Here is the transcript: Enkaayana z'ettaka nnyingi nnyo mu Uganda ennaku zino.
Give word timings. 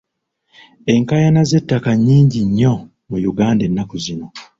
Enkaayana 0.93 1.41
z'ettaka 1.49 1.91
nnyingi 1.95 2.41
nnyo 2.47 2.73
mu 3.09 3.17
Uganda 3.31 3.61
ennaku 3.65 3.95
zino. 4.05 4.27